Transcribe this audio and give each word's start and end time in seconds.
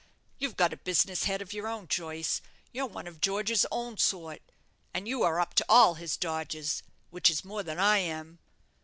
You've 0.39 0.55
got 0.57 0.73
a 0.73 0.77
business 0.77 1.25
head 1.25 1.43
of 1.43 1.53
your 1.53 1.67
own, 1.67 1.87
Joyce; 1.87 2.41
you're 2.71 2.87
one 2.87 3.05
of 3.05 3.21
George's 3.21 3.67
own 3.71 3.99
sort; 3.99 4.41
and 4.95 5.07
you 5.07 5.21
are 5.21 5.39
up 5.39 5.53
to 5.53 5.65
all 5.69 5.93
his 5.93 6.17
dodges, 6.17 6.81
which 7.11 7.29
is 7.29 7.45
more 7.45 7.61
than 7.61 7.77
I 7.77 7.99
am. 7.99 8.39